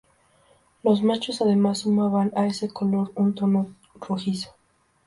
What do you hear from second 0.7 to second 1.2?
Los